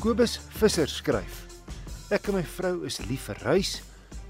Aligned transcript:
Kobus 0.00 0.38
Visser 0.56 0.88
skryf: 0.88 1.42
Ek 2.08 2.30
en 2.30 2.38
my 2.38 2.40
vrou 2.54 2.86
is 2.88 2.96
lief 3.04 3.26
vir 3.28 3.36
reis, 3.44 3.72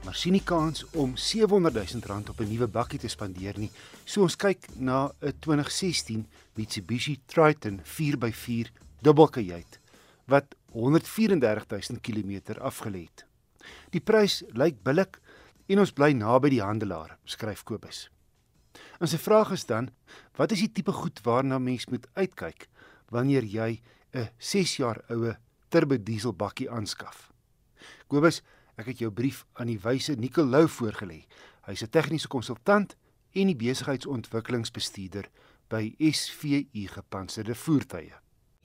maar 0.02 0.16
sien 0.18 0.34
nie 0.34 0.42
kans 0.42 0.82
om 0.98 1.12
700 1.14 1.76
000 1.76 2.08
rand 2.10 2.30
op 2.32 2.40
'n 2.40 2.50
nuwe 2.50 2.66
bakkie 2.66 2.98
te 2.98 3.06
spandeer 3.06 3.54
nie. 3.54 3.70
So 4.04 4.22
ons 4.22 4.34
kyk 4.34 4.66
na 4.74 5.12
'n 5.22 5.32
2016 5.38 6.26
Mitsubishi 6.56 7.20
Triton 7.26 7.78
4x4 7.84 8.66
dubbelkajuit 9.02 9.78
wat 10.26 10.56
134 10.72 11.66
000 11.70 12.00
km 12.02 12.58
afgelê 12.58 13.06
het. 13.06 13.24
Die 13.90 14.00
prys 14.00 14.42
lyk 14.50 14.82
billik 14.82 15.20
en 15.68 15.78
ons 15.78 15.92
bly 15.92 16.12
naby 16.12 16.50
die 16.50 16.62
handelaar, 16.62 17.16
skryf 17.24 17.62
Kobus. 17.62 18.10
En 18.98 19.06
sy 19.06 19.18
vraag 19.18 19.52
is 19.52 19.66
dan: 19.66 19.90
Wat 20.36 20.50
is 20.50 20.58
die 20.58 20.72
tipe 20.72 20.92
goed 20.92 21.20
waarna 21.22 21.58
mens 21.58 21.86
moet 21.86 22.08
uitkyk 22.16 22.68
wanneer 23.10 23.44
jy 23.44 23.80
'n 24.14 24.28
6 24.38 24.76
jaar 24.76 25.04
oue 25.08 25.36
turbo 25.70 25.98
diesel 25.98 26.34
bakkie 26.34 26.68
aanskaf. 26.70 27.28
Kobus, 28.10 28.42
ek 28.76 28.90
het 28.92 29.02
jou 29.04 29.10
brief 29.14 29.44
aan 29.54 29.70
die 29.70 29.78
wyse 29.80 30.16
Nicolou 30.18 30.66
voorgelê. 30.68 31.24
Hy's 31.66 31.82
'n 31.82 31.90
tegniese 31.90 32.28
konsultant 32.28 32.96
en 33.32 33.46
die 33.46 33.56
besigheidsontwikkelingsbestuurder 33.56 35.30
by 35.68 35.94
SVU 35.98 36.86
Gepantserde 36.96 37.54
Voertuie. 37.54 38.12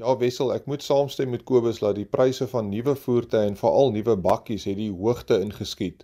Ja 0.02 0.18
Wessel, 0.20 0.50
ek 0.52 0.66
moet 0.68 0.84
saamstem 0.84 1.30
met 1.32 1.46
Kobus 1.48 1.78
dat 1.80 1.96
die 1.96 2.08
pryse 2.10 2.48
van 2.52 2.70
nuwe 2.70 2.96
voertuie 3.00 3.46
en 3.48 3.56
veral 3.56 3.94
nuwe 3.96 4.16
bakkies 4.20 4.66
het 4.68 4.76
die 4.76 4.92
hoogte 4.92 5.38
ingeskiet 5.40 6.04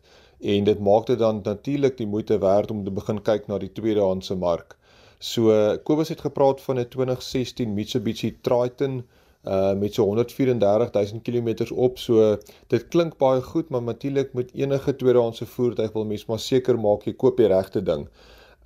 en 0.54 0.64
dit 0.70 0.80
maak 0.80 1.10
dit 1.10 1.20
dan 1.20 1.42
natuurlik 1.44 1.98
die 1.98 2.08
moeite 2.08 2.38
werd 2.40 2.72
om 2.72 2.86
te 2.86 2.94
begin 2.94 3.20
kyk 3.22 3.50
na 3.50 3.58
die 3.62 3.72
tweedehandse 3.80 4.36
mark. 4.36 4.78
So 5.20 5.52
Kobus 5.84 6.14
het 6.14 6.24
gepraat 6.24 6.62
van 6.62 6.80
'n 6.80 6.88
2016 6.90 7.74
Mitsubishi 7.74 8.32
Triton 8.42 9.04
uh 9.44 9.74
met 9.74 9.94
so 9.94 10.06
134000 10.06 11.22
km 11.22 11.74
op. 11.74 11.98
So 11.98 12.38
dit 12.68 12.88
klink 12.88 13.18
baie 13.18 13.42
goed, 13.42 13.70
maar 13.70 13.82
natuurlik 13.82 14.34
met 14.34 14.54
enige 14.54 14.96
tweedehandse 14.96 15.46
voertuig 15.46 15.92
wil 15.94 16.06
mens 16.06 16.26
maar 16.26 16.40
seker 16.40 16.80
maak 16.80 17.04
jy 17.06 17.14
koop 17.14 17.38
die 17.38 17.48
regte 17.48 17.84
ding. 17.84 18.08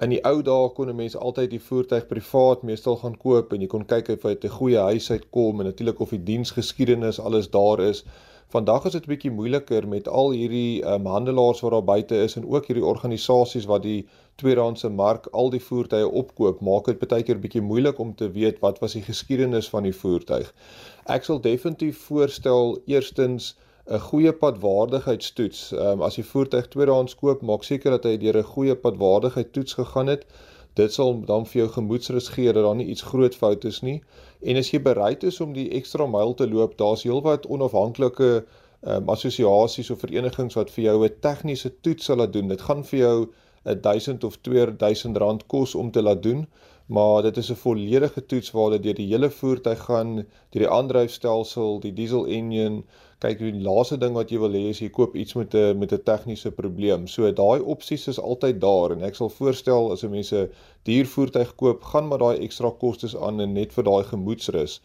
In 0.04 0.12
die 0.12 0.20
ou 0.28 0.42
dae 0.44 0.70
kon 0.76 0.90
'n 0.90 0.96
mens 0.96 1.16
altyd 1.16 1.50
die 1.50 1.62
voertuig 1.62 2.08
privaat 2.08 2.64
meestal 2.64 2.98
gaan 2.98 3.18
koop 3.18 3.54
en 3.54 3.62
jy 3.62 3.68
kon 3.68 3.86
kyk 3.86 4.10
of 4.10 4.24
hy 4.24 4.36
'n 4.36 4.50
goeie 4.50 4.82
huis 4.92 5.12
uitkom 5.12 5.60
en 5.60 5.66
natuurlik 5.66 6.00
of 6.00 6.10
die 6.10 6.24
diensgeskiedenis 6.24 7.20
alles 7.20 7.50
daar 7.50 7.80
is. 7.80 8.04
Vandag 8.54 8.86
is 8.86 8.92
dit 8.92 9.06
'n 9.06 9.10
bietjie 9.10 9.32
moeiliker 9.32 9.88
met 9.88 10.08
al 10.08 10.32
hierdie 10.32 10.86
um, 10.86 11.06
handelaars 11.06 11.62
wat 11.66 11.72
daar 11.72 11.84
buite 11.84 12.16
is 12.16 12.36
en 12.36 12.46
ook 12.48 12.68
hierdie 12.70 12.86
organisasies 12.86 13.66
wat 13.66 13.82
die 13.84 14.08
tweedehandse 14.42 14.90
mark 14.90 15.26
al 15.32 15.50
die 15.50 15.62
voertuie 15.68 16.10
opkoop, 16.22 16.62
maak 16.62 16.86
dit 16.86 17.08
baie 17.08 17.24
keer 17.24 17.42
bietjie 17.42 17.62
moeilik 17.62 18.00
om 18.00 18.16
te 18.16 18.30
weet 18.32 18.60
wat 18.60 18.80
was 18.84 18.94
die 18.94 19.02
geskiedenis 19.02 19.70
van 19.70 19.84
die 19.90 19.96
voertuig. 20.02 20.54
Ek 21.18 21.26
sal 21.26 21.42
definitief 21.42 22.06
voorstel 22.10 22.78
eerstens 22.86 23.56
'n 23.90 24.00
goeie 24.10 24.34
padwaardigheidstoets. 24.34 25.72
Um, 25.72 26.02
as 26.02 26.16
jy 26.16 26.24
voertuig 26.24 26.68
tweedehands 26.68 27.16
koop, 27.16 27.42
maak 27.42 27.64
seker 27.64 27.92
dat 27.98 28.04
hy 28.04 28.18
deur 28.18 28.38
'n 28.38 28.52
goeie 28.54 28.76
padwaardigheidstoets 28.76 29.74
gegaan 29.82 30.08
het. 30.08 30.26
Dit 30.76 30.94
sal 30.94 31.22
dan 31.26 31.46
vir 31.48 31.62
jou 31.62 31.70
gemoedsrus 31.78 32.28
gee 32.36 32.54
dat 32.54 32.64
daar 32.64 32.76
nie 32.76 32.90
iets 32.92 33.06
groot 33.12 33.36
fout 33.36 33.64
is 33.66 33.82
nie. 33.82 34.02
En 34.44 34.60
as 34.60 34.72
jy 34.74 34.82
bereid 34.84 35.24
is 35.24 35.40
om 35.42 35.54
die 35.56 35.70
ekstra 35.80 36.08
myl 36.08 36.34
te 36.34 36.48
loop, 36.52 36.78
daar's 36.78 37.06
heelwat 37.08 37.48
onafhanklike 37.48 38.30
um, 38.36 39.10
assosiasies 39.10 39.92
of 39.94 40.04
verenigings 40.04 40.58
wat 40.60 40.74
vir 40.76 40.84
jou 40.90 40.98
'n 41.06 41.20
tegniese 41.22 41.72
toets 41.82 42.06
sal 42.06 42.18
laat 42.18 42.34
doen. 42.34 42.48
Dit 42.48 42.62
gaan 42.62 42.84
vir 42.84 43.00
jou 43.00 43.18
1000 43.64 44.24
of 44.24 44.38
2000 44.42 45.18
rand 45.18 45.48
kos 45.48 45.76
om 45.76 45.92
te 45.92 46.02
laat 46.02 46.24
doen, 46.24 46.48
maar 46.88 47.22
dit 47.22 47.38
is 47.38 47.50
'n 47.52 47.56
volledige 47.56 48.26
toets 48.26 48.52
waar 48.52 48.70
dit 48.70 48.84
deur 48.84 48.94
die 48.94 49.08
hele 49.08 49.30
voertuig 49.30 49.80
gaan, 49.80 50.16
deur 50.16 50.64
die 50.66 50.70
aandryfstelsel, 50.70 51.80
die 51.80 51.94
diesel 51.94 52.26
engine, 52.26 52.84
kyk 53.20 53.40
die 53.40 53.62
laaste 53.68 53.98
ding 53.98 54.14
wat 54.14 54.30
jy 54.30 54.40
wil 54.40 54.54
hê 54.54 54.70
is 54.70 54.80
jy 54.84 54.90
koop 54.90 55.16
iets 55.16 55.34
met 55.34 55.56
'n 55.56 55.80
met 55.80 55.94
'n 55.94 56.04
tegniese 56.04 56.52
probleem. 56.52 57.08
So 57.08 57.32
daai 57.32 57.60
opsies 57.62 58.08
is 58.08 58.20
altyd 58.20 58.62
daar 58.62 58.92
en 58.92 59.02
ek 59.02 59.16
sal 59.16 59.30
voorstel 59.30 59.92
as 59.92 60.04
'n 60.04 60.12
mens 60.12 60.32
'n 60.34 60.50
duur 60.84 61.06
voertuig 61.06 61.56
koop, 61.56 61.84
gaan 61.84 62.08
maar 62.08 62.20
daai 62.20 62.38
ekstra 62.40 62.70
kostes 62.70 63.18
aan 63.18 63.42
en 63.42 63.54
net 63.54 63.74
vir 63.74 63.84
daai 63.84 64.04
gemoedsrus. 64.04 64.82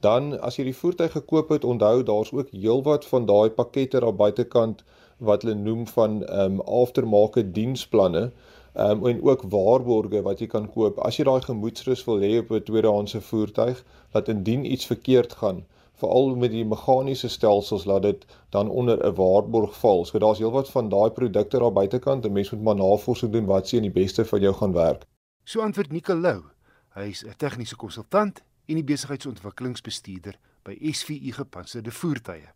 Dan 0.00 0.40
as 0.40 0.56
jy 0.56 0.64
die 0.64 0.76
voertuig 0.80 1.12
gekoop 1.12 1.48
het, 1.48 1.64
onthou 1.64 2.02
daar's 2.02 2.32
ook 2.32 2.50
heelwat 2.50 3.06
van 3.06 3.26
daai 3.26 3.50
pakkette 3.50 4.00
daar 4.00 4.14
buitekant 4.14 4.84
wat 5.18 5.42
hulle 5.42 5.54
noem 5.54 5.86
van 5.86 6.24
ehm 6.24 6.52
um, 6.52 6.60
aftermarket 6.60 7.54
diensplanne. 7.54 8.30
Um, 8.78 9.06
en 9.06 9.22
ook 9.22 9.42
waarborge 9.42 10.22
wat 10.22 10.38
jy 10.38 10.46
kan 10.46 10.68
koop. 10.70 11.00
As 11.02 11.16
jy 11.18 11.24
daai 11.26 11.42
gemoedsrus 11.42 12.04
wil 12.06 12.20
hê 12.22 12.36
op 12.38 12.52
'n 12.54 12.62
tweedehandse 12.62 13.20
voertuig, 13.20 13.84
dat 14.14 14.28
indien 14.28 14.64
iets 14.72 14.86
verkeerd 14.86 15.32
gaan, 15.32 15.64
veral 15.98 16.36
met 16.36 16.50
die 16.50 16.64
meganiese 16.64 17.28
stelsels 17.28 17.84
laat 17.84 18.02
dit 18.02 18.26
dan 18.54 18.70
onder 18.70 19.02
'n 19.06 19.14
waarborg 19.14 19.78
val. 19.78 20.04
So 20.04 20.18
daar's 20.18 20.38
heelwat 20.38 20.70
van 20.70 20.88
daai 20.88 21.10
produkte 21.10 21.58
daar 21.58 21.72
buitekant. 21.72 22.24
'n 22.24 22.32
Mens 22.32 22.50
moet 22.50 22.62
maar 22.62 22.74
navorsing 22.74 23.32
doen 23.32 23.46
wat 23.46 23.68
sien 23.68 23.82
die 23.82 23.90
beste 23.90 24.24
vir 24.24 24.40
jou 24.40 24.54
gaan 24.54 24.72
werk. 24.72 25.04
So 25.44 25.60
antwoord 25.60 25.90
Nicolou. 25.90 26.42
Hy's 26.94 27.24
'n 27.24 27.34
tegniese 27.36 27.76
konsultant 27.76 28.42
en 28.66 28.74
die 28.74 28.84
besigheidsontwikkelingsbestuurder 28.84 30.38
by 30.62 30.92
SVU 30.92 31.32
Gepantserde 31.32 31.90
Voertuie. 31.90 32.48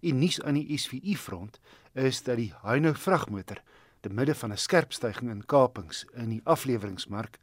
En 0.00 0.18
nuus 0.18 0.42
aan 0.42 0.54
die 0.54 0.78
SVU 0.78 1.14
front 1.14 1.60
is 1.92 2.22
dat 2.22 2.36
die 2.36 2.52
Hino 2.62 2.92
vragmotor 2.92 3.62
te 4.06 4.14
midde 4.14 4.34
van 4.34 4.52
'n 4.52 4.56
skerp 4.56 4.92
stygings 4.92 5.32
in 5.32 5.46
kapings 5.46 6.04
in 6.14 6.28
die 6.28 6.40
afleweringsmark 6.44 7.38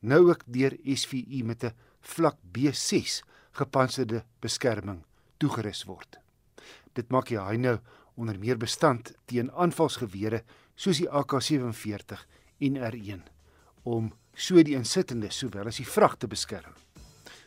nou 0.00 0.30
ook 0.30 0.42
deur 0.46 0.76
SVU 0.84 1.44
met 1.44 1.64
'n 1.64 1.72
vlak 2.00 2.36
B6 2.52 3.22
gepantserde 3.52 4.24
beskerming 4.40 5.04
toegerus 5.36 5.84
word. 5.84 6.18
Dit 6.92 7.10
maak 7.10 7.28
die 7.28 7.40
Hino 7.40 7.78
onder 8.14 8.38
meer 8.38 8.56
bestand 8.56 9.12
teen 9.24 9.52
aanvalsgewere 9.52 10.42
soos 10.74 10.96
die 10.96 11.08
AK47 11.08 12.26
en 12.58 12.76
R1 12.76 13.22
om 13.82 14.12
so 14.34 14.62
die 14.62 14.74
insittendes 14.74 15.38
sowel 15.38 15.66
as 15.66 15.76
die 15.76 15.86
vrag 15.86 16.16
te 16.16 16.26
beskerm. 16.26 16.72